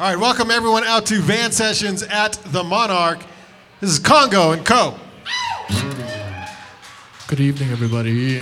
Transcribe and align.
All 0.00 0.06
right, 0.06 0.18
welcome 0.18 0.50
everyone 0.50 0.82
out 0.84 1.04
to 1.08 1.20
Van 1.20 1.52
Sessions 1.52 2.02
at 2.02 2.32
the 2.52 2.64
Monarch. 2.64 3.18
This 3.82 3.90
is 3.90 3.98
Congo 3.98 4.52
and 4.52 4.64
Co. 4.64 4.94
Good 7.28 7.38
evening, 7.38 7.70
everybody. 7.70 8.38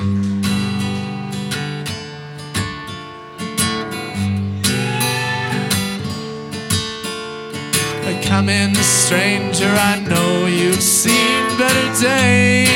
I 8.07 8.23
come 8.23 8.49
in, 8.49 8.77
stranger. 8.77 9.67
I 9.67 9.99
know 10.09 10.47
you've 10.47 10.81
seen 10.81 11.59
better 11.59 12.01
days. 12.01 12.69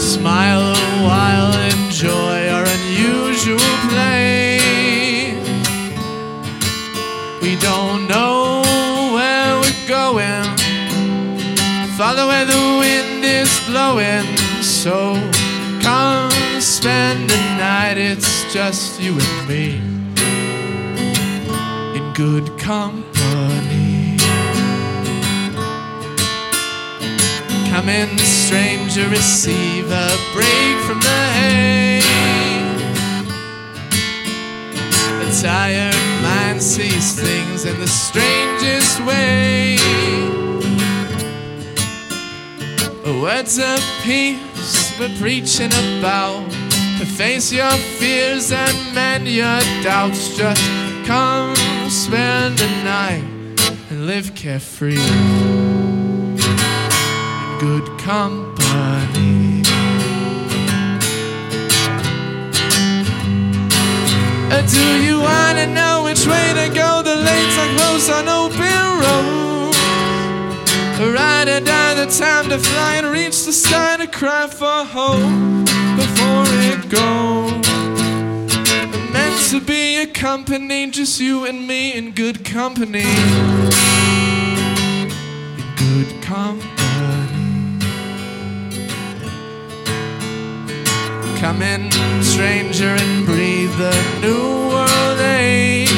Smile 0.00 0.72
a 0.72 1.04
while, 1.06 1.52
enjoy 1.68 2.48
our 2.48 2.64
unusual 2.64 3.58
play. 3.90 4.19
Don't 7.74 8.08
know 8.08 8.62
where 9.14 9.52
we're 9.62 9.86
going. 9.86 10.46
Follow 11.96 12.26
where 12.26 12.46
the 12.54 12.64
wind 12.82 13.24
is 13.24 13.50
blowing. 13.68 14.26
So 14.60 15.14
come 15.80 16.32
spend 16.60 17.30
the 17.30 17.42
night. 17.68 17.96
It's 17.96 18.52
just 18.52 19.00
you 19.00 19.12
and 19.24 19.48
me 19.48 19.66
in 21.96 22.04
good 22.12 22.46
company. 22.58 24.16
Come 27.70 27.88
in, 27.88 28.18
stranger, 28.18 29.08
receive 29.08 29.86
a 29.92 30.10
break 30.34 30.76
from 30.86 30.98
the 31.08 31.20
hay. 31.38 32.02
A 35.24 35.28
tired 35.40 36.09
sees 36.60 37.18
things 37.18 37.64
in 37.64 37.80
the 37.80 37.86
strangest 37.86 39.00
way. 39.06 39.78
Words 43.22 43.58
of 43.58 43.80
peace 44.02 44.98
we're 44.98 45.14
preaching 45.18 45.70
about 45.98 46.50
to 46.98 47.06
face 47.06 47.50
your 47.52 47.70
fears 47.98 48.52
and 48.52 48.94
mend 48.94 49.26
your 49.28 49.60
doubts. 49.82 50.36
Just 50.36 50.62
come 51.06 51.54
spend 51.88 52.58
the 52.58 52.68
night 52.84 53.24
and 53.90 54.06
live 54.06 54.34
carefree 54.34 54.96
in 54.96 56.36
good 57.58 57.86
company. 57.98 59.62
Do 64.70 65.02
you 65.02 65.18
wanna 65.20 65.66
know 65.66 65.89
to 72.50 72.58
fly 72.58 72.96
and 72.96 73.06
reach 73.06 73.44
the 73.44 73.52
sky 73.52 73.96
to 73.96 74.08
cry 74.08 74.44
for 74.48 74.84
hope 74.84 75.22
before 75.96 76.44
it 76.66 76.88
goes. 76.88 77.64
Meant 79.12 79.40
to 79.50 79.60
be 79.60 79.98
a 79.98 80.06
company, 80.08 80.90
just 80.90 81.20
you 81.20 81.44
and 81.44 81.68
me 81.68 81.92
in 81.94 82.10
good 82.10 82.44
company. 82.44 83.04
In 84.98 85.08
good 85.76 86.22
company. 86.22 86.66
Come 91.38 91.62
in, 91.62 91.92
stranger, 92.20 92.96
and 92.98 93.26
breathe 93.26 93.76
the 93.78 93.94
new 94.22 94.70
world 94.70 95.20
age. 95.20 95.89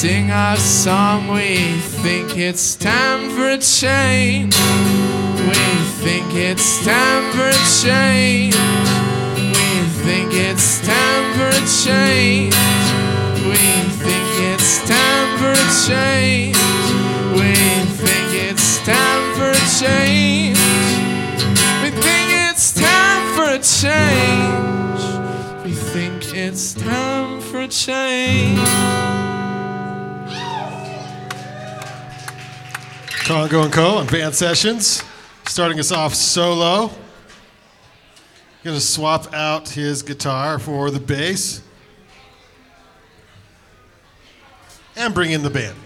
Sing 0.00 0.30
our 0.30 0.56
song, 0.56 1.28
we 1.28 1.58
think 2.00 2.38
it's 2.38 2.74
time 2.74 3.28
for 3.32 3.50
a 3.50 3.58
change. 3.58 4.56
We 4.56 5.60
think 6.00 6.34
it's 6.34 6.82
time 6.82 7.30
for 7.32 7.50
a 7.50 7.64
change. 7.82 8.56
We 9.36 9.84
think 10.00 10.32
it's 10.32 10.80
time 10.80 11.34
for 11.36 11.48
a 11.48 11.64
change. 11.84 12.56
We 13.44 13.60
think 14.00 14.28
it's 14.40 14.88
time 14.88 15.36
for 15.36 15.52
a 15.52 15.68
change. 15.86 16.56
We 17.36 17.52
think 18.00 18.32
it's 18.48 18.78
time 18.78 19.34
for 19.34 19.50
a 19.50 19.66
change. 19.78 20.56
We 21.82 21.90
think 21.90 22.32
it's 22.48 22.72
time 22.72 23.34
for 23.36 23.50
a 23.50 23.58
change. 23.58 25.02
We 25.62 25.74
think 25.74 26.34
it's 26.34 26.72
time 26.72 27.42
for 27.42 27.60
a 27.60 27.68
change. 27.68 29.39
Congo 33.30 33.62
and 33.62 33.72
Co. 33.72 33.98
on 33.98 34.08
Van 34.08 34.32
Sessions. 34.32 35.04
Starting 35.46 35.78
us 35.78 35.92
off 35.92 36.16
solo. 36.16 36.90
Gonna 38.64 38.80
swap 38.80 39.32
out 39.32 39.68
his 39.68 40.02
guitar 40.02 40.58
for 40.58 40.90
the 40.90 40.98
bass. 40.98 41.62
And 44.96 45.14
bring 45.14 45.30
in 45.30 45.44
the 45.44 45.50
band. 45.50 45.76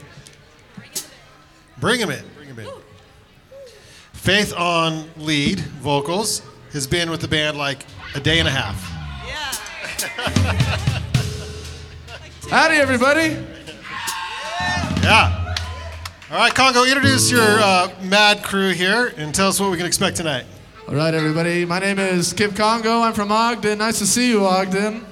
Bring 1.77 2.01
him 2.01 2.09
in. 2.09 2.25
Bring 2.35 2.49
him 2.49 2.61
in. 2.61 2.71
Faith 4.15 4.55
on 4.57 5.11
lead 5.19 5.61
vocals. 5.61 6.41
Has 6.73 6.87
been 6.87 7.11
with 7.11 7.21
the 7.21 7.29
band 7.29 7.59
like 7.59 7.85
a 8.15 8.21
day 8.21 8.39
and 8.39 8.49
a 8.49 8.51
half. 8.51 8.81
Howdy, 12.49 12.77
everybody. 12.77 13.37
Yeah. 15.03 15.34
All 16.35 16.41
right, 16.41 16.53
Congo, 16.53 16.83
introduce 16.83 17.31
your 17.31 17.61
uh, 17.61 17.89
mad 18.03 18.43
crew 18.43 18.73
here 18.73 19.15
and 19.17 19.33
tell 19.33 19.47
us 19.47 19.61
what 19.61 19.71
we 19.71 19.77
can 19.77 19.87
expect 19.87 20.17
tonight. 20.17 20.45
All 20.89 20.97
right, 20.97 21.15
everybody. 21.15 21.65
My 21.65 21.79
name 21.79 22.01
is 22.01 22.33
Kip 22.33 22.57
Congo. 22.57 23.03
I'm 23.03 23.13
from 23.13 23.31
Ogden. 23.31 23.79
Nice 23.79 24.01
to 24.01 24.07
see 24.07 24.31
you, 24.31 24.45
Ogden. 24.45 25.07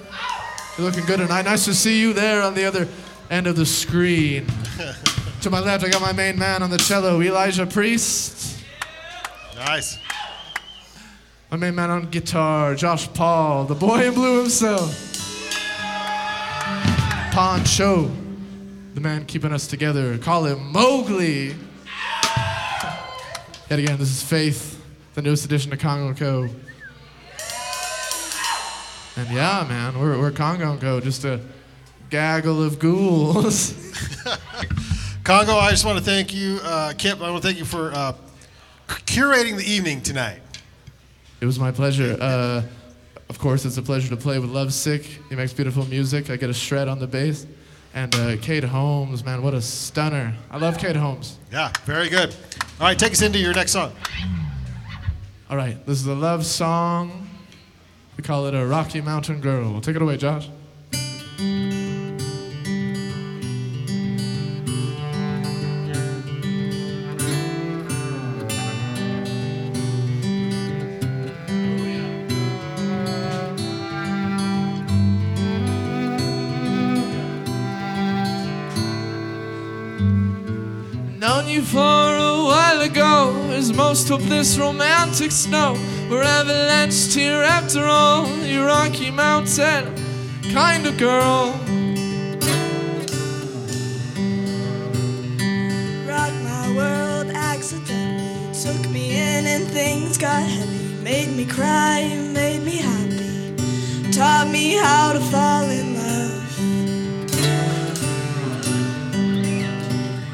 You're 0.76 0.84
looking 0.84 1.04
good 1.04 1.18
tonight. 1.18 1.42
Nice 1.42 1.64
to 1.66 1.74
see 1.74 2.00
you 2.00 2.12
there 2.12 2.42
on 2.42 2.54
the 2.54 2.64
other 2.64 2.88
end 3.30 3.46
of 3.46 3.54
the 3.54 3.64
screen. 3.64 4.48
to 5.42 5.48
my 5.48 5.60
left, 5.60 5.84
I 5.84 5.90
got 5.90 6.02
my 6.02 6.12
main 6.12 6.36
man 6.36 6.60
on 6.60 6.70
the 6.70 6.78
cello, 6.78 7.22
Elijah 7.22 7.66
Priest. 7.66 8.60
Nice. 9.54 10.00
My 11.52 11.56
main 11.56 11.76
man 11.76 11.90
on 11.90 12.10
guitar, 12.10 12.74
Josh 12.74 13.06
Paul, 13.14 13.66
the 13.66 13.76
boy 13.76 14.08
in 14.08 14.14
blue 14.14 14.40
himself. 14.40 14.90
Poncho, 17.30 18.10
the 18.94 19.00
man 19.00 19.24
keeping 19.24 19.52
us 19.52 19.66
together. 19.66 20.18
Call 20.18 20.44
him 20.44 20.72
Mowgli. 20.72 21.54
Yet 23.70 23.78
again, 23.78 23.98
this 23.98 24.10
is 24.10 24.22
Faith, 24.22 24.84
the 25.14 25.22
newest 25.22 25.44
addition 25.44 25.70
to 25.70 25.76
Congo 25.76 26.12
Co. 26.14 26.48
And 29.16 29.30
yeah, 29.30 29.64
man, 29.68 29.98
we're, 29.98 30.18
we're 30.18 30.30
Congo 30.30 30.72
and 30.72 30.80
Co. 30.80 31.00
Just 31.00 31.24
a 31.24 31.40
gaggle 32.10 32.62
of 32.62 32.78
ghouls. 32.78 33.72
Congo, 35.24 35.56
I 35.56 35.70
just 35.70 35.84
want 35.84 35.98
to 35.98 36.04
thank 36.04 36.34
you, 36.34 36.58
uh, 36.62 36.92
Kip. 36.98 37.20
I 37.20 37.30
want 37.30 37.42
to 37.42 37.48
thank 37.48 37.58
you 37.58 37.64
for 37.64 37.92
uh, 37.92 38.14
curating 38.88 39.56
the 39.56 39.64
evening 39.64 40.02
tonight. 40.02 40.40
It 41.40 41.46
was 41.46 41.58
my 41.58 41.70
pleasure. 41.70 42.16
Uh, 42.20 42.62
of 43.28 43.38
course, 43.38 43.64
it's 43.64 43.78
a 43.78 43.82
pleasure 43.82 44.10
to 44.10 44.16
play 44.16 44.38
with 44.38 44.50
Lovesick. 44.50 45.02
He 45.28 45.34
makes 45.34 45.52
beautiful 45.54 45.86
music. 45.86 46.28
I 46.28 46.36
get 46.36 46.50
a 46.50 46.54
shred 46.54 46.88
on 46.88 46.98
the 46.98 47.06
bass. 47.06 47.46
And 47.94 48.14
uh, 48.14 48.36
Kate 48.38 48.64
Holmes, 48.64 49.24
man, 49.24 49.42
what 49.42 49.52
a 49.52 49.60
stunner. 49.60 50.34
I 50.50 50.56
love 50.56 50.78
Kate 50.78 50.96
Holmes. 50.96 51.38
Yeah, 51.50 51.70
very 51.84 52.08
good. 52.08 52.34
All 52.80 52.86
right, 52.86 52.98
take 52.98 53.12
us 53.12 53.20
into 53.20 53.38
your 53.38 53.52
next 53.52 53.72
song. 53.72 53.92
All 55.50 55.56
right, 55.56 55.84
this 55.84 56.00
is 56.00 56.06
a 56.06 56.14
love 56.14 56.46
song. 56.46 57.28
We 58.16 58.24
call 58.24 58.46
it 58.46 58.54
a 58.54 58.64
Rocky 58.64 59.02
Mountain 59.02 59.40
Girl. 59.40 59.80
Take 59.80 59.96
it 59.96 60.02
away, 60.02 60.16
Josh. 60.16 60.48
as 83.62 83.72
most 83.72 84.10
of 84.10 84.28
this 84.28 84.58
romantic 84.58 85.30
snow 85.30 85.74
were 86.10 86.24
avalanched 86.24 87.14
here 87.14 87.44
after 87.44 87.84
all. 87.84 88.26
You 88.44 88.64
Rocky 88.64 89.10
Mountain 89.12 89.84
kind 90.52 90.84
of 90.84 90.98
girl. 90.98 91.52
Rock 96.10 96.34
my 96.50 96.64
world 96.76 97.28
accidentally, 97.50 98.52
took 98.64 98.82
me 98.90 99.04
in 99.12 99.46
and 99.46 99.64
things 99.68 100.18
got 100.18 100.42
heavy. 100.42 101.04
Made 101.04 101.30
me 101.36 101.44
cry, 101.44 101.98
made 102.32 102.62
me 102.64 102.78
happy, 102.90 103.54
taught 104.10 104.48
me 104.50 104.74
how 104.74 105.12
to 105.12 105.20
fall 105.20 105.66
in 105.70 105.94
love. 105.94 106.32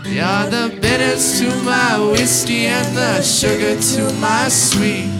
Yeah, 0.07 0.47
the 0.47 0.78
bitters 0.89 1.39
to 1.39 1.49
my 1.65 1.99
whiskey 2.13 2.67
and 2.67 2.97
the 2.97 3.21
sugar 3.21 3.79
to 3.79 4.13
my 4.15 4.49
sweet. 4.49 5.11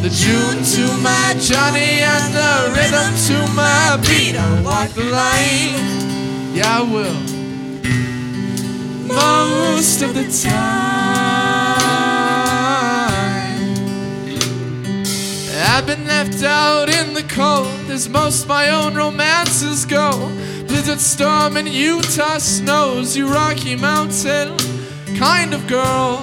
The 0.00 0.08
June 0.08 0.64
to 0.74 0.84
my 1.02 1.34
Johnny 1.38 2.00
and 2.00 2.32
the 2.32 2.52
rhythm 2.74 3.12
to 3.28 3.36
my 3.52 3.98
beat. 4.06 4.36
I 4.36 4.62
walk 4.62 4.88
the 4.90 5.04
line, 5.04 6.54
yeah, 6.54 6.78
I 6.78 6.82
will. 6.92 7.20
Most 9.06 10.00
of 10.00 10.14
the 10.14 10.24
time, 10.42 11.02
I've 15.74 15.86
been 15.86 16.06
left 16.06 16.42
out 16.42 16.88
in 16.88 17.12
the 17.12 17.24
cold 17.24 17.90
as 17.90 18.08
most 18.08 18.48
my 18.48 18.70
own 18.70 18.94
romances 18.94 19.84
go. 19.84 20.10
Blizzard 20.66 21.00
storm 21.00 21.58
in 21.58 21.66
Utah 21.66 22.38
snows, 22.38 23.14
you 23.14 23.28
Rocky 23.28 23.76
Mountain 23.76 24.71
kind 25.22 25.54
of 25.54 25.64
girl. 25.68 26.16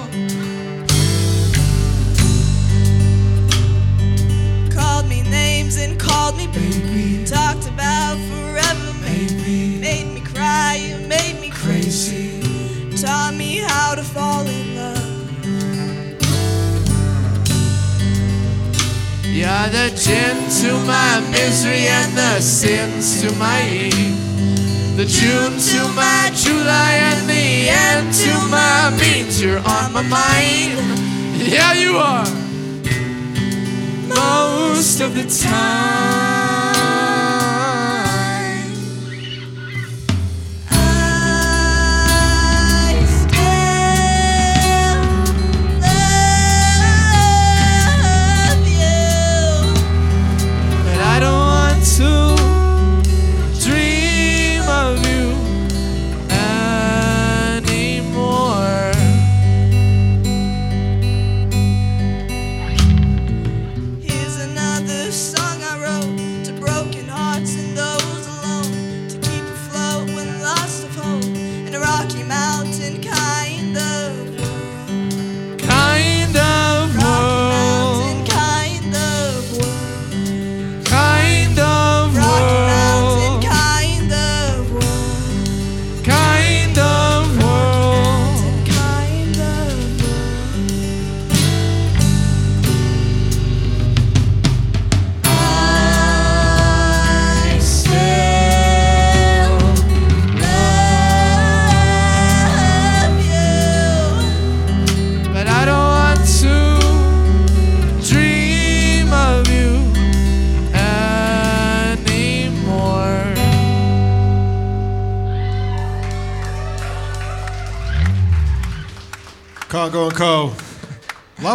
Called 4.76 5.06
me 5.08 5.22
names 5.22 5.78
and 5.78 5.98
called 5.98 6.36
me 6.36 6.46
baby. 6.48 7.24
Talked 7.24 7.66
about 7.66 8.18
forever, 8.30 8.92
maybe. 9.00 9.78
Made 9.80 10.08
me 10.12 10.20
cry, 10.20 10.74
you 10.86 10.96
made 11.08 11.40
me 11.40 11.48
crazy. 11.48 12.42
Taught 12.94 13.36
me 13.36 13.64
how 13.72 13.94
to 13.94 14.02
fall 14.02 14.46
in 14.46 14.76
love. 14.76 15.10
You're 19.24 19.68
the 19.76 19.88
gin 19.96 20.36
to 20.60 20.70
my 20.84 21.20
misery 21.30 21.86
and 21.98 22.12
the 22.18 22.40
sins 22.40 23.22
to 23.22 23.34
my 23.36 23.66
eve. 23.66 24.29
The 25.00 25.06
June 25.06 25.58
to 25.58 25.94
my 25.94 26.30
July 26.34 26.92
and 26.92 27.26
the 27.26 27.70
end 27.70 28.12
to 28.12 28.34
my 28.50 28.94
means. 29.00 29.40
You're 29.40 29.56
on 29.56 29.94
my 29.94 30.02
mind. 30.02 30.76
Yeah, 31.38 31.72
you 31.72 31.96
are. 31.96 32.26
Most 34.14 35.00
of 35.00 35.14
the 35.14 35.24
time. 35.24 36.29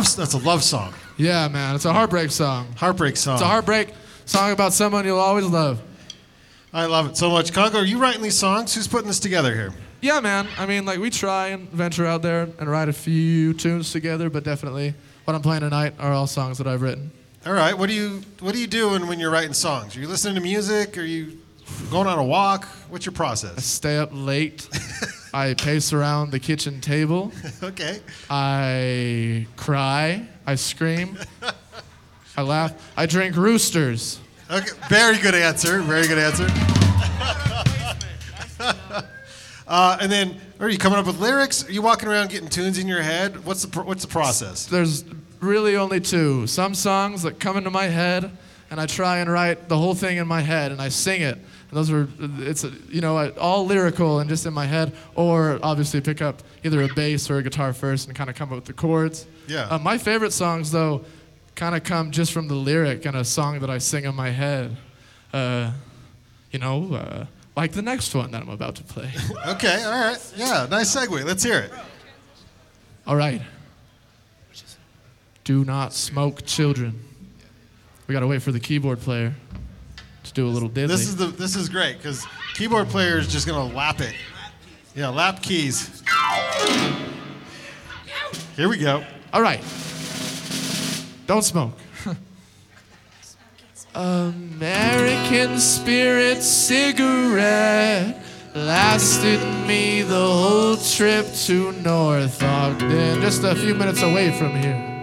Love. 0.06 0.18
That's 0.18 0.34
a 0.34 0.38
love 0.38 0.64
song. 0.64 0.94
Yeah, 1.18 1.48
man, 1.48 1.76
it's 1.76 1.86
a 1.86 1.94
heartbreak 1.94 2.30
song. 2.30 2.68
Heartbreak 2.78 3.18
song. 3.18 3.36
It's 3.36 3.42
a 3.42 3.48
heartbreak 3.48 3.94
song 4.26 4.52
about 4.52 4.72
someone 4.72 5.04
you'll 5.04 5.20
always 5.20 5.46
love. 5.46 5.82
I 6.72 6.86
love 6.86 7.08
it 7.10 7.18
so 7.18 7.30
much. 7.32 7.52
Congo, 7.54 7.80
are 7.80 7.86
you 7.86 7.98
writing 7.98 8.22
these 8.22 8.38
songs? 8.38 8.76
Who's 8.76 8.88
putting 8.88 9.08
this 9.08 9.20
together 9.20 9.54
here? 9.54 9.74
Yeah, 10.02 10.20
man. 10.20 10.48
I 10.58 10.68
mean, 10.68 10.86
like 10.86 11.00
we 11.00 11.10
try 11.10 11.48
and 11.48 11.70
venture 11.72 12.06
out 12.06 12.22
there 12.22 12.50
and 12.60 12.70
write 12.70 12.90
a 12.90 12.94
few 12.94 13.54
tunes 13.54 13.92
together, 13.92 14.30
but 14.30 14.44
definitely 14.44 14.94
what 15.24 15.36
I'm 15.36 15.42
playing 15.42 15.62
tonight 15.62 15.96
are 15.98 16.12
all 16.12 16.28
songs 16.28 16.60
that 16.60 16.68
I've 16.68 16.82
written. 16.82 17.12
All 17.46 17.54
right. 17.54 17.76
What 17.76 17.90
do 17.90 17.96
you 17.96 18.22
What 18.42 18.54
are 18.54 18.60
you 18.60 18.68
doing 18.68 19.08
when 19.08 19.20
you're 19.20 19.32
writing 19.32 19.54
songs? 19.54 19.98
Are 19.98 20.00
you 20.00 20.08
listening 20.08 20.36
to 20.36 20.42
music? 20.42 20.98
Are 20.98 21.04
you 21.04 21.40
going 21.90 22.08
on 22.08 22.20
a 22.20 22.24
walk? 22.24 22.66
What's 22.90 23.06
your 23.06 23.14
process? 23.14 23.58
I 23.58 23.62
stay 23.62 23.98
up 23.98 24.10
late. 24.12 24.68
I 25.36 25.54
pace 25.54 25.92
around 25.92 26.32
the 26.32 26.40
kitchen 26.40 26.80
table. 26.80 27.34
okay. 27.64 28.00
I 28.30 29.46
cry. 29.58 30.26
I 30.48 30.56
scream. 30.56 31.18
I 32.38 32.42
laugh. 32.42 32.72
I 32.96 33.06
drink 33.06 33.36
roosters. 33.36 34.22
Okay. 34.50 34.72
Very 34.88 35.18
good 35.18 35.36
answer. 35.36 35.82
Very 35.82 36.08
good 36.08 36.20
answer. 36.20 36.48
uh, 39.68 39.98
and 40.00 40.10
then, 40.10 40.40
are 40.62 40.70
you 40.70 40.78
coming 40.78 41.00
up 41.00 41.06
with 41.06 41.20
lyrics? 41.20 41.68
Are 41.68 41.72
you 41.74 41.82
walking 41.82 42.08
around 42.08 42.30
getting 42.30 42.48
tunes 42.48 42.80
in 42.80 42.88
your 42.88 43.02
head? 43.02 43.44
What's 43.44 43.64
the 43.64 43.68
pro- 43.68 43.84
What's 43.84 44.06
the 44.06 44.12
process? 44.12 44.68
There's 44.68 45.04
really 45.42 45.76
only 45.76 46.00
two. 46.00 46.48
Some 46.48 46.74
songs 46.74 47.24
that 47.24 47.42
come 47.42 47.58
into 47.58 47.72
my 47.72 47.88
head, 47.88 48.32
and 48.72 48.80
I 48.80 48.86
try 48.86 49.18
and 49.18 49.30
write 49.30 49.68
the 49.68 49.78
whole 49.78 49.96
thing 49.96 50.16
in 50.16 50.30
my 50.30 50.40
head, 50.40 50.72
and 50.72 50.82
I 50.82 50.88
sing 50.88 51.24
it. 51.24 51.38
And 51.70 51.78
those 51.78 51.90
are, 51.92 52.08
it's 52.20 52.64
you 52.90 53.02
know, 53.02 53.32
all 53.32 53.66
lyrical 53.66 54.20
and 54.20 54.30
just 54.30 54.46
in 54.46 54.54
my 54.54 54.66
head, 54.66 54.94
or 55.16 55.60
obviously 55.64 56.00
pick 56.02 56.22
up 56.22 56.44
either 56.64 56.82
a 56.84 56.88
bass 56.94 57.30
or 57.30 57.38
a 57.38 57.44
guitar 57.44 57.74
first 57.74 58.08
and 58.08 58.16
kind 58.16 58.30
of 58.30 58.36
come 58.36 58.50
up 58.50 58.56
with 58.56 58.66
the 58.66 58.74
chords. 58.74 59.26
Yeah. 59.48 59.68
Uh, 59.70 59.80
my 59.80 59.98
favorite 59.98 60.32
songs, 60.32 60.72
though, 60.72 61.04
kind 61.56 61.76
of 61.76 61.84
come 61.84 62.12
just 62.12 62.32
from 62.32 62.48
the 62.48 62.56
lyric 62.56 63.06
and 63.06 63.16
a 63.16 63.24
song 63.26 63.60
that 63.60 63.70
I 63.70 63.80
sing 63.80 64.06
in 64.06 64.16
my 64.16 64.30
head. 64.30 64.76
Uh, 65.34 65.72
you 66.52 66.60
know, 66.60 66.94
uh, 66.94 67.26
like 67.58 67.72
the 67.72 67.82
next 67.82 68.14
one 68.14 68.32
that 68.32 68.42
I'm 68.42 68.50
about 68.50 68.76
to 68.76 68.84
play. 68.84 69.12
Okay. 69.48 69.84
All 69.84 69.92
right. 69.92 70.34
Yeah. 70.36 70.68
Nice 70.70 70.96
segue. 70.96 71.24
Let's 71.26 71.44
hear 71.44 71.60
it. 71.60 71.72
All 73.08 73.16
right. 73.16 73.42
Do 75.44 75.64
not 75.64 75.94
smoke 75.94 76.46
children. 76.46 77.04
We 78.08 78.14
gotta 78.14 78.28
wait 78.28 78.42
for 78.42 78.52
the 78.52 78.60
keyboard 78.60 79.00
player 79.00 79.30
to 79.30 79.36
do 80.36 80.48
a 80.48 80.50
little 80.50 80.70
diddly. 80.70 80.90
This 80.90 81.08
is 81.08 81.16
the 81.16 81.28
This 81.28 81.56
is 81.56 81.70
great 81.70 81.98
because 81.98 82.28
keyboard 82.54 82.90
player 82.90 83.18
is 83.18 83.28
just 83.28 83.48
gonna 83.48 83.74
lap 83.74 84.02
it. 84.02 84.14
Yeah. 84.94 85.10
Lap 85.10 85.42
keys. 85.42 86.04
Here 88.56 88.70
we 88.70 88.78
go. 88.78 89.04
All 89.34 89.42
right. 89.42 89.62
Don't 91.26 91.42
smoke. 91.42 91.74
American 93.96 95.58
Spirit 95.58 96.44
cigarette 96.44 98.22
lasted 98.54 99.40
me 99.68 100.02
the 100.02 100.16
whole 100.16 100.78
trip 100.78 101.26
to 101.46 101.72
North 101.82 102.42
Ogden, 102.44 103.22
just 103.22 103.44
a 103.44 103.56
few 103.56 103.74
minutes 103.74 104.02
away 104.02 104.32
from 104.38 104.52
here. 104.56 104.95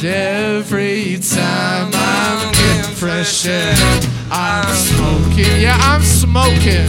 And 0.00 0.06
every 0.06 1.18
time 1.18 1.90
I'm 1.92 2.52
getting 2.52 2.94
fresh 2.94 3.46
air, 3.46 3.74
I'm 4.30 4.72
smoking. 4.72 5.60
Yeah, 5.60 5.76
I'm 5.80 6.02
smoking. 6.02 6.86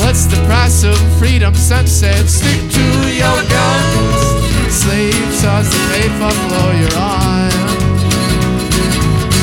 What's 0.00 0.24
the 0.24 0.42
price 0.46 0.84
of 0.84 0.96
freedom? 1.18 1.54
Sunset, 1.54 2.26
stick 2.26 2.70
to 2.70 3.12
your 3.12 3.42
guns. 3.52 4.72
Slave 4.72 5.12
toss 5.42 5.68
the 5.68 5.80
paper 5.92 6.32
blow 6.48 6.72
your 6.80 6.94
arm. 6.96 7.50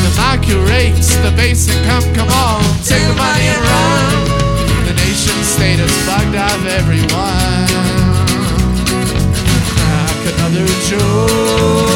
The 0.02 0.14
market 0.18 0.58
rates, 0.72 1.16
the 1.18 1.32
basic 1.38 1.76
come, 1.86 2.04
come 2.16 2.30
on, 2.30 2.64
take 2.84 3.06
the 3.06 3.14
money 3.14 3.46
and 3.46 3.62
run. 3.62 4.39
Nation 5.10 5.44
state 5.44 5.80
has 5.82 5.96
bugged 6.06 6.36
out 6.36 6.62
everyone. 6.70 7.66
Crack 9.74 10.20
another 10.38 10.70
joke, 10.86 11.89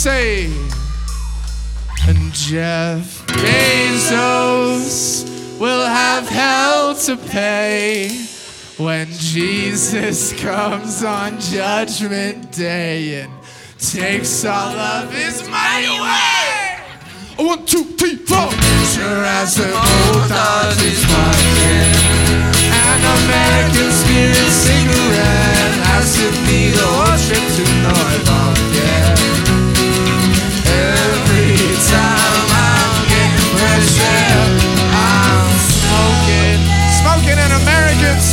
say. 0.00 0.46
And 2.08 2.32
Jeff 2.32 3.26
Bezos 3.26 5.28
will 5.60 5.84
have 5.84 6.26
hell 6.26 6.94
to 7.04 7.18
pay 7.18 8.08
when 8.78 9.08
Jesus 9.08 10.32
comes 10.40 11.04
on 11.04 11.38
Judgment 11.38 12.50
Day 12.50 13.20
and 13.20 13.32
takes 13.78 14.42
all 14.46 14.74
of 14.74 15.12
his 15.12 15.46
money 15.50 15.84
away. 15.84 16.78
One, 17.36 17.66
two, 17.66 17.84
three, 17.98 18.16
four. 18.16 18.50
Sure 18.96 19.24
as 19.36 19.56
the 19.56 19.68
does 20.28 20.80
his 20.80 21.04
pocket. 21.04 21.92
An 22.88 23.02
American 23.20 23.92
spirit 23.92 24.50
cigarette 24.64 25.76
lasted 25.84 26.32
me 26.48 26.70
the 26.70 26.86
whole 26.88 27.18
trip 27.20 27.44
to 27.56 27.64
North 27.82 28.69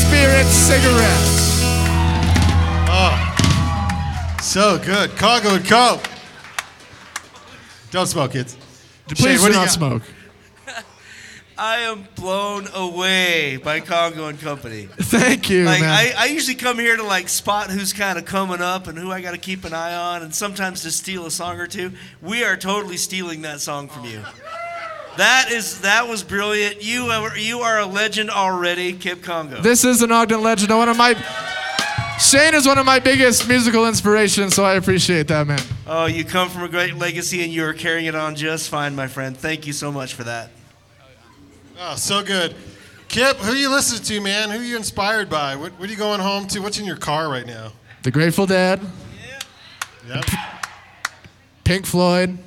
spirit 0.07 0.45
cigarette. 0.45 1.23
Oh, 2.89 4.37
so 4.41 4.77
good. 4.77 5.11
Congo 5.11 5.55
and 5.55 5.65
Co. 5.65 5.99
Don't 7.91 8.07
smoke, 8.07 8.31
kids. 8.31 8.57
Please 9.07 9.41
what 9.41 9.47
do 9.47 9.53
do 9.53 9.59
not 9.59 9.69
smoke. 9.69 10.03
I 11.59 11.79
am 11.79 12.07
blown 12.15 12.67
away 12.73 13.57
by 13.57 13.79
Congo 13.79 14.27
and 14.27 14.39
Company. 14.39 14.87
Thank 14.97 15.49
you, 15.49 15.65
Like 15.65 15.81
man. 15.81 15.89
I, 15.89 16.13
I 16.15 16.25
usually 16.27 16.55
come 16.55 16.77
here 16.77 16.95
to 16.95 17.03
like 17.03 17.29
spot 17.29 17.71
who's 17.71 17.93
kind 17.93 18.19
of 18.19 18.25
coming 18.25 18.61
up 18.61 18.87
and 18.87 18.97
who 18.97 19.11
I 19.11 19.21
got 19.21 19.31
to 19.31 19.37
keep 19.39 19.65
an 19.65 19.73
eye 19.73 19.95
on, 19.95 20.21
and 20.21 20.33
sometimes 20.35 20.83
to 20.83 20.91
steal 20.91 21.25
a 21.25 21.31
song 21.31 21.59
or 21.59 21.65
two. 21.67 21.93
We 22.21 22.43
are 22.43 22.55
totally 22.57 22.97
stealing 22.97 23.41
that 23.41 23.59
song 23.59 23.87
from 23.87 24.05
you. 24.05 24.21
That 25.17 25.49
is 25.51 25.81
that 25.81 26.07
was 26.07 26.21
brilliant. 26.21 26.83
You 26.83 27.05
are 27.05 27.35
you 27.35 27.61
are 27.61 27.79
a 27.79 27.87
legend 27.87 28.29
already, 28.29 28.93
Kip 28.93 29.23
Congo. 29.23 29.61
this 29.61 29.83
is 29.83 30.03
an 30.03 30.11
Ogden 30.11 30.43
legend. 30.43 30.69
One 30.71 30.89
of 30.89 30.97
my 30.97 31.15
Shane 32.19 32.53
is 32.55 32.67
one 32.67 32.77
of 32.77 32.85
my 32.85 32.99
biggest 32.99 33.47
musical 33.47 33.87
inspirations, 33.87 34.55
so 34.55 34.63
I 34.63 34.73
appreciate 34.73 35.27
that, 35.29 35.45
man. 35.47 35.59
oh, 35.87 36.05
you 36.07 36.23
come 36.25 36.49
from 36.49 36.63
a 36.63 36.67
great 36.67 36.95
legacy, 36.95 37.43
and 37.43 37.51
you 37.53 37.63
are 37.63 37.73
carrying 37.73 38.05
it 38.07 38.15
on 38.15 38.35
just 38.35 38.69
fine, 38.69 38.95
my 38.95 39.07
friend. 39.07 39.37
Thank 39.37 39.67
you 39.67 39.73
so 39.73 39.91
much 39.91 40.13
for 40.15 40.23
that. 40.23 40.49
Oh, 41.79 41.95
so 41.95 42.23
good. 42.23 42.55
Kip, 43.07 43.37
who 43.37 43.53
you 43.53 43.69
listening 43.69 44.03
to, 44.03 44.21
man? 44.21 44.49
Who 44.49 44.59
you 44.59 44.75
inspired 44.75 45.29
by? 45.29 45.55
What, 45.55 45.73
what 45.79 45.87
are 45.87 45.91
you 45.91 45.97
going 45.97 46.19
home 46.19 46.47
to? 46.47 46.59
What's 46.59 46.79
in 46.79 46.85
your 46.85 46.97
car 46.97 47.29
right 47.29 47.45
now? 47.45 47.71
The 48.03 48.11
Grateful 48.11 48.45
Dead, 48.45 48.81
Yeah. 50.07 50.15
Yep. 50.15 50.25
Pink 51.63 51.85
Floyd, 51.85 52.37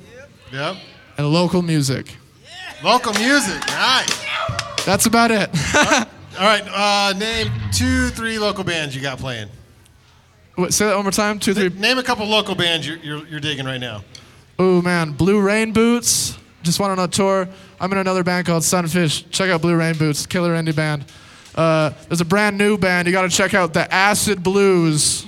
Yep. 0.51 0.75
and 1.17 1.27
local 1.31 1.61
music. 1.61 2.15
Yeah. 2.43 2.49
Local 2.91 3.13
music. 3.13 3.59
Nice. 3.67 4.25
That's 4.85 5.05
about 5.05 5.31
it. 5.31 5.49
All 6.39 6.45
right. 6.45 6.63
Uh, 6.67 7.13
name 7.17 7.51
two, 7.71 8.09
three 8.09 8.39
local 8.39 8.63
bands 8.63 8.95
you 8.95 9.01
got 9.01 9.17
playing. 9.19 9.47
Wait, 10.57 10.73
say 10.73 10.85
that 10.87 10.95
one 10.95 11.05
more 11.05 11.11
time. 11.11 11.39
Two, 11.39 11.53
three. 11.53 11.69
Name 11.69 11.97
a 11.97 12.03
couple 12.03 12.25
local 12.25 12.55
bands 12.55 12.87
you're, 12.87 12.97
you're, 12.97 13.25
you're 13.27 13.39
digging 13.39 13.65
right 13.65 13.79
now. 13.79 14.03
Oh 14.59 14.81
man, 14.81 15.11
Blue 15.11 15.39
Rain 15.39 15.71
Boots. 15.73 16.37
Just 16.63 16.79
went 16.79 16.91
on 16.91 16.99
a 16.99 17.07
tour. 17.07 17.47
I'm 17.79 17.91
in 17.91 17.97
another 17.97 18.23
band 18.23 18.45
called 18.45 18.63
Sunfish. 18.63 19.29
Check 19.31 19.49
out 19.49 19.61
Blue 19.61 19.75
Rain 19.75 19.97
Boots, 19.97 20.25
killer 20.25 20.53
indie 20.53 20.75
band. 20.75 21.05
Uh, 21.55 21.91
there's 22.07 22.21
a 22.21 22.25
brand 22.25 22.57
new 22.57 22.77
band. 22.77 23.07
You 23.07 23.11
got 23.11 23.23
to 23.23 23.29
check 23.29 23.53
out 23.53 23.73
the 23.73 23.91
Acid 23.93 24.43
Blues. 24.43 25.25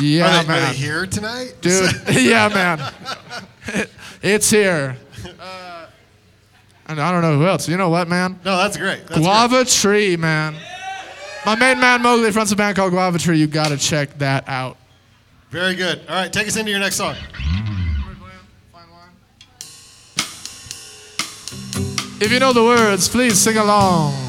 Yeah, 0.00 0.40
are, 0.40 0.44
they, 0.44 0.44
are 0.44 0.46
man, 0.46 0.72
they 0.72 0.78
here 0.78 1.06
tonight? 1.06 1.54
dude. 1.60 1.90
yeah, 2.12 2.48
man. 2.48 2.92
it's 4.22 4.48
here. 4.48 4.96
Uh, 5.40 5.86
and 6.86 7.00
I 7.00 7.10
don't 7.10 7.22
know 7.22 7.36
who 7.36 7.46
else. 7.46 7.68
You 7.68 7.76
know 7.76 7.88
what, 7.88 8.06
man? 8.08 8.38
No, 8.44 8.56
that's 8.56 8.76
great. 8.76 9.06
That's 9.06 9.20
Guava 9.20 9.64
Tree, 9.64 10.16
man. 10.16 10.54
My 11.44 11.56
main 11.56 11.80
man 11.80 12.02
Mowgli 12.02 12.30
fronts 12.30 12.52
a 12.52 12.56
band 12.56 12.76
called 12.76 12.92
Guava 12.92 13.18
Tree. 13.18 13.38
You 13.38 13.46
got 13.46 13.68
to 13.68 13.76
check 13.76 14.18
that 14.18 14.48
out. 14.48 14.76
Very 15.50 15.74
good. 15.74 16.00
All 16.08 16.14
right, 16.14 16.32
take 16.32 16.46
us 16.46 16.56
into 16.56 16.70
your 16.70 16.80
next 16.80 16.96
song. 16.96 17.16
If 22.20 22.32
you 22.32 22.40
know 22.40 22.52
the 22.52 22.64
words, 22.64 23.08
please 23.08 23.38
sing 23.38 23.56
along. 23.56 24.27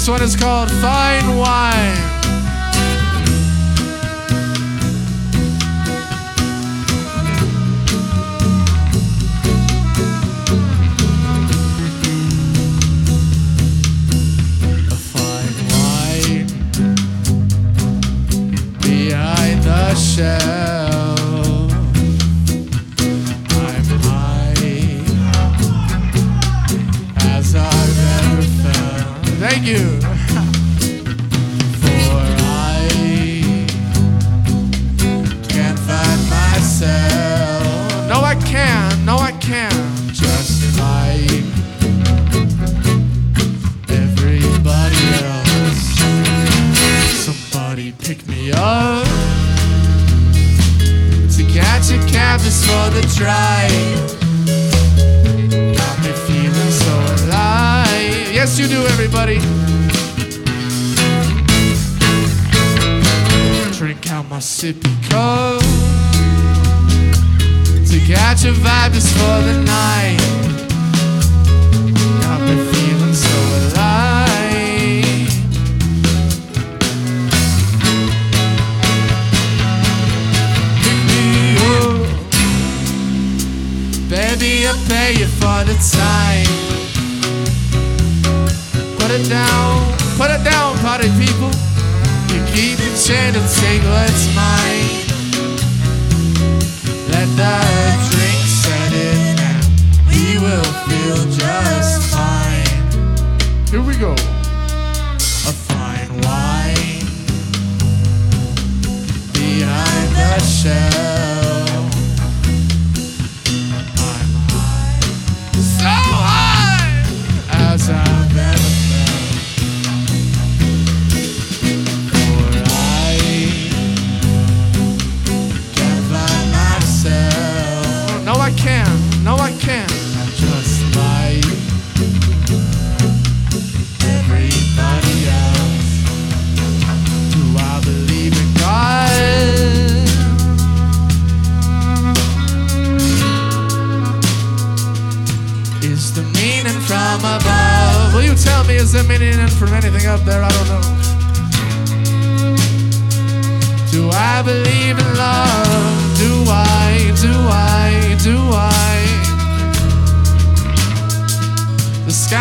This 0.00 0.08
one 0.08 0.22
is 0.22 0.34
called 0.34 0.70
Fine 0.70 1.36
Wine. 1.36 1.99
For 69.12 69.42
the 69.42 69.64
night. 69.64 69.89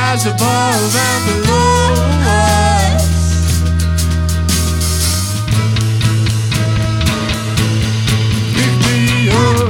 Skies 0.09 0.25
above 0.25 0.95
and 0.95 1.23
below 1.27 1.93
us. 2.25 3.05
Pick 8.55 8.73
me 8.89 9.29
up. 9.29 9.69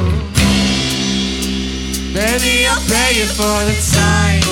I'll 2.72 2.84
pay 2.88 3.12
you 3.20 3.28
for 3.36 3.60
the 3.68 3.76
time. 3.92 4.48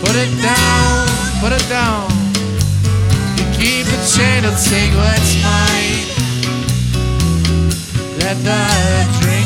Put 0.00 0.14
it 0.14 0.30
down, 0.40 1.08
put 1.40 1.52
it 1.52 1.66
down. 1.68 2.06
You 3.36 3.44
keep 3.58 3.84
the 3.86 3.98
chain, 4.14 4.44
I'll 4.44 4.54
take 4.62 4.92
what's 4.94 5.34
mine. 5.42 6.06
Let 8.20 8.36
the 8.44 8.62
drink 9.20 9.39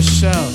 the 0.00 0.06
shell. 0.06 0.50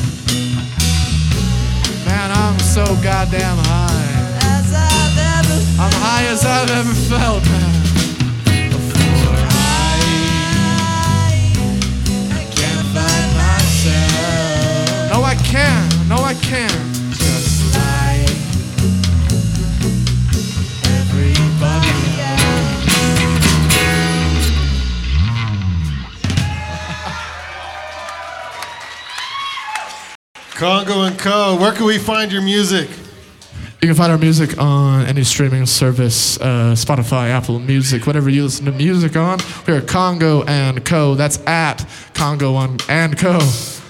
Man, 2.05 2.31
I'm 2.31 2.57
so 2.59 2.83
goddamn 3.03 3.57
high. 3.57 4.11
As 4.57 4.73
I've 4.73 5.17
ever 5.35 5.57
I'm 5.81 5.93
high 6.01 6.25
as 6.25 6.45
I've 6.45 6.69
ever 6.71 6.93
felt, 7.09 7.43
man. 7.45 7.64
Congo 30.55 31.01
and 31.01 31.19
Co. 31.19 31.57
Where 31.59 31.73
can 31.73 31.85
we 31.85 31.97
find 31.97 32.31
your 32.31 32.41
music? 32.41 32.89
You 33.81 33.89
can 33.89 33.93
find 33.93 34.09
our 34.09 34.17
music 34.17 34.57
on 34.57 35.05
any 35.05 35.25
streaming 35.25 35.65
service, 35.65 36.39
uh, 36.39 36.73
Spotify, 36.77 37.29
Apple 37.29 37.59
Music, 37.59 38.07
whatever 38.07 38.29
you 38.29 38.43
listen 38.43 38.65
to 38.65 38.71
music 38.71 39.17
on. 39.17 39.39
We're 39.67 39.81
Congo 39.81 40.45
and 40.45 40.85
Co. 40.85 41.13
That's 41.15 41.45
at 41.45 41.85
Congo 42.13 42.55
on 42.55 42.77
and 42.87 43.17
Co. 43.17 43.39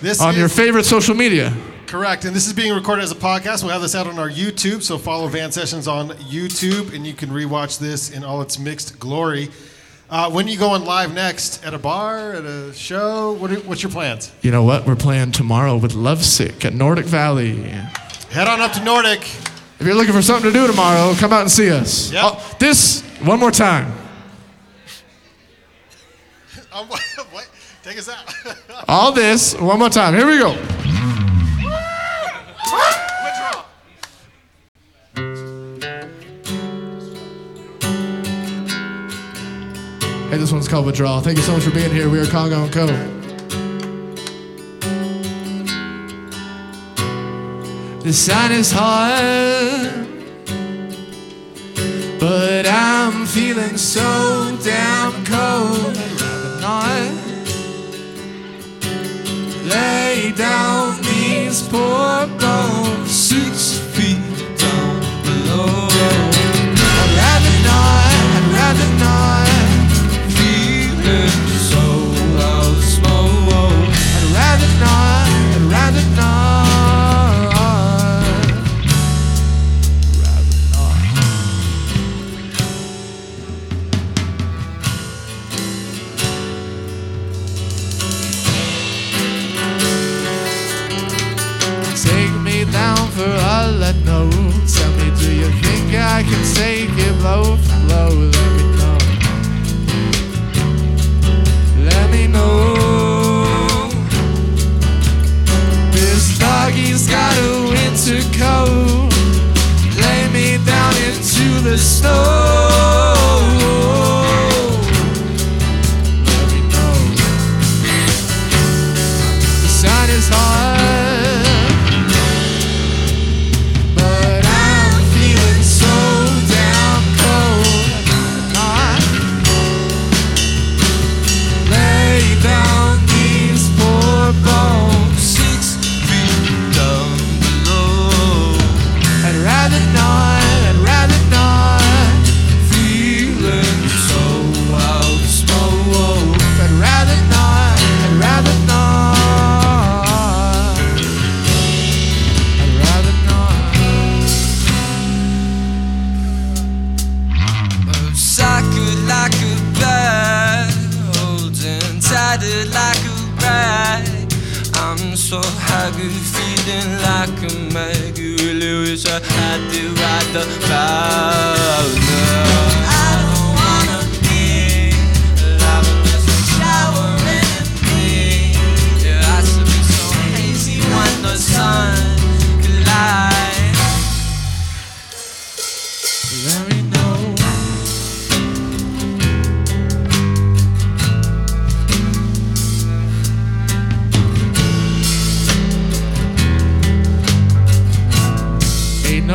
This 0.02 0.20
on 0.20 0.36
your 0.36 0.50
favorite 0.50 0.86
social 0.86 1.14
media. 1.14 1.56
Correct. 1.86 2.26
And 2.26 2.36
this 2.36 2.48
is 2.48 2.54
being 2.54 2.74
recorded 2.74 3.04
as 3.04 3.12
a 3.12 3.16
podcast. 3.16 3.62
We'll 3.62 3.72
have 3.72 3.84
this 3.84 3.94
out 3.94 4.08
on 4.08 4.18
our 4.18 4.30
YouTube. 4.30 4.82
So 4.82 4.98
follow 4.98 5.28
Van 5.28 5.52
Sessions 5.52 5.88
on 5.88 6.10
YouTube 6.18 6.96
and 6.96 7.06
you 7.06 7.14
can 7.14 7.30
rewatch 7.30 7.78
this 7.78 8.10
in 8.10 8.24
all 8.24 8.42
its 8.42 8.58
mixed 8.58 9.00
glory. 9.00 9.52
Uh, 10.08 10.30
when 10.30 10.48
you 10.48 10.58
going 10.58 10.86
live 10.86 11.14
next? 11.14 11.66
At 11.66 11.74
a 11.74 11.80
bar? 11.80 12.34
At 12.34 12.46
a 12.46 12.74
show? 12.74 13.34
What 13.34 13.52
are, 13.52 13.60
what's 13.62 13.82
your 13.82 13.92
plans? 13.92 14.32
You 14.42 14.52
know 14.52 14.64
what? 14.64 14.86
We're 14.86 14.96
playing 14.96 15.32
tomorrow 15.32 15.78
with 15.78 15.96
Lovesick 15.96 16.64
at 16.64 16.74
Nordic 16.74 17.06
Valley. 17.06 17.56
Head 17.56 18.48
on 18.48 18.62
up 18.62 18.72
to 18.74 18.84
Nordic. 18.84 19.22
If 19.80 19.82
you're 19.82 19.96
looking 19.96 20.14
for 20.14 20.22
something 20.22 20.52
to 20.52 20.58
do 20.58 20.68
tomorrow, 20.68 21.16
come 21.16 21.34
out 21.34 21.42
and 21.42 21.52
see 21.52 21.72
us. 21.72 22.12
Yep. 22.12 22.24
Oh, 22.24 22.56
this, 22.60 23.02
one 23.22 23.40
more 23.40 23.52
time. 23.52 23.92
Um, 26.72 26.88
what? 27.32 27.50
Take 27.84 27.98
us 27.98 28.10
out. 28.10 28.58
All 28.90 29.14
this, 29.14 29.58
one 29.58 29.80
more 29.80 29.90
time. 29.90 30.14
Here 30.14 30.28
we 30.28 30.38
go. 30.38 30.58
Hey, 40.30 40.38
this 40.38 40.52
one's 40.52 40.68
called 40.68 40.86
Withdrawal. 40.88 41.22
Thank 41.22 41.38
you 41.38 41.44
so 41.44 41.54
much 41.54 41.64
for 41.64 41.72
being 41.72 41.92
here. 41.92 42.10
We 42.10 42.20
are 42.20 42.26
Congo 42.26 42.64
and 42.64 42.74
Co. 42.74 42.88
The 48.02 48.12
sun 48.12 48.52
is 48.52 48.72
hot, 48.72 49.94
but 52.20 52.68
I'm 52.68 53.26
feeling 53.26 53.78
so 53.78 54.58
damn 54.64 55.26
cold. 55.26 55.65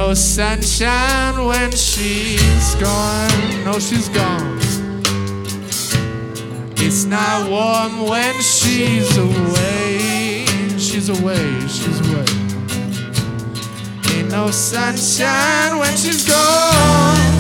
No 0.01 0.15
sunshine 0.15 1.45
when 1.45 1.71
she's 1.73 2.75
gone. 2.77 3.65
No, 3.67 3.79
she's 3.79 4.09
gone. 4.09 4.59
It's 6.79 7.05
not 7.05 7.51
warm 7.51 8.09
when 8.09 8.35
she's 8.41 9.15
away. 9.19 10.47
She's 10.79 11.11
away. 11.11 11.61
She's 11.69 12.01
away. 12.09 12.25
Ain't 14.15 14.31
no 14.31 14.51
sunshine 14.51 15.79
when 15.79 15.95
she's 15.99 16.27
gone. 16.27 17.40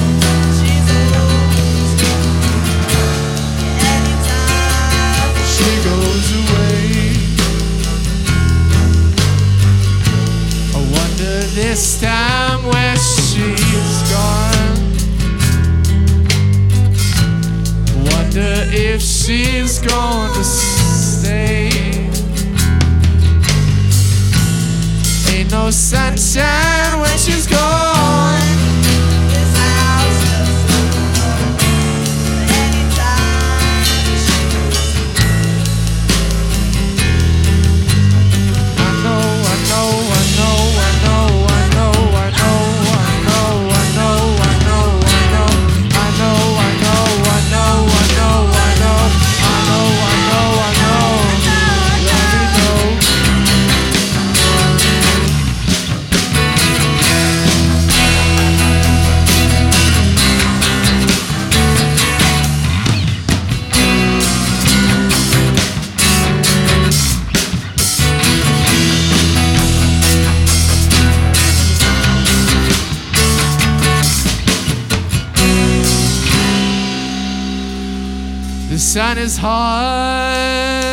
This 11.55 12.01
time 12.01 12.65
where 12.65 12.97
she's 12.97 14.11
gone. 14.11 14.61
Wonder 18.13 18.65
if 18.69 19.03
she's 19.03 19.81
going 19.81 20.33
to 20.35 20.45
stay. 20.45 21.71
Ain't 25.35 25.51
no 25.51 25.71
sunshine 25.71 27.01
when 27.01 27.19
she's 27.19 27.47
gone. 27.47 27.80
Sun 78.91 79.19
is 79.19 79.37
hot, 79.37 80.90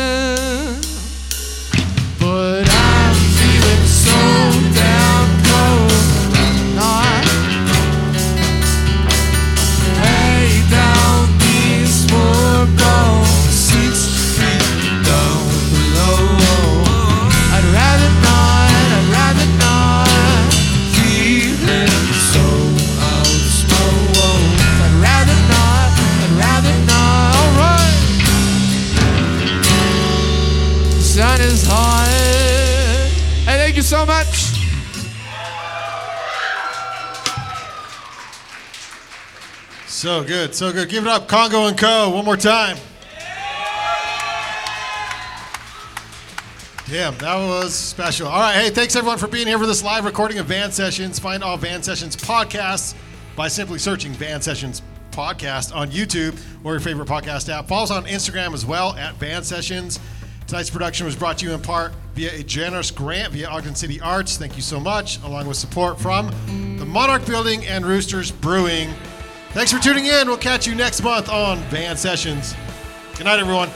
So 39.98 40.24
good, 40.24 40.54
so 40.54 40.72
good. 40.72 40.90
Give 40.90 41.08
it 41.08 41.10
up, 41.10 41.28
Congo 41.28 41.66
and 41.66 41.76
Co. 41.76 42.12
One 42.12 42.24
more 42.24 42.38
time. 42.38 42.78
Damn, 46.88 47.18
that 47.18 47.36
was 47.36 47.74
special. 47.74 48.28
All 48.28 48.40
right, 48.40 48.54
hey, 48.54 48.70
thanks 48.70 48.96
everyone 48.96 49.18
for 49.18 49.26
being 49.26 49.48
here 49.48 49.58
for 49.58 49.66
this 49.66 49.84
live 49.84 50.06
recording 50.06 50.38
of 50.38 50.46
Van 50.46 50.72
Sessions. 50.72 51.18
Find 51.18 51.44
all 51.44 51.58
Van 51.58 51.82
Sessions 51.82 52.16
podcasts 52.16 52.94
by 53.36 53.48
simply 53.48 53.80
searching 53.80 54.12
Van 54.12 54.40
Sessions 54.40 54.84
podcast 55.10 55.76
on 55.76 55.90
YouTube 55.90 56.40
or 56.64 56.74
your 56.74 56.80
favorite 56.80 57.08
podcast 57.08 57.50
app. 57.50 57.68
Follow 57.68 57.86
us 57.86 57.90
on 57.90 58.06
Instagram 58.06 58.54
as 58.54 58.68
well 58.68 58.94
at 58.98 59.16
Van 59.16 59.44
Sessions. 59.44 60.00
Tonight's 60.46 60.70
production 60.70 61.08
was 61.08 61.16
brought 61.16 61.40
to 61.40 61.48
you 61.48 61.54
in 61.54 61.60
part 61.60 61.92
via 62.14 62.32
a 62.36 62.44
generous 62.44 62.92
grant 62.92 63.34
via 63.34 63.50
Ogden 63.50 63.74
City 63.74 64.00
Arts. 64.00 64.38
Thank 64.38 64.58
you 64.58 64.62
so 64.62 64.80
much, 64.80 65.20
along 65.24 65.48
with 65.48 65.58
support 65.58 66.00
from 66.00 66.28
the 66.78 66.86
Monarch 66.86 67.26
Building 67.26 67.66
and 67.66 67.84
Roosters 67.84 68.30
Brewing. 68.30 68.94
Thanks 69.58 69.74
for 69.74 69.80
tuning 69.80 70.06
in. 70.06 70.28
We'll 70.28 70.38
catch 70.38 70.68
you 70.68 70.76
next 70.76 71.02
month 71.02 71.30
on 71.30 71.58
Van 71.72 71.98
Sessions. 71.98 72.54
Good 73.16 73.24
night, 73.24 73.40
everyone. 73.40 73.72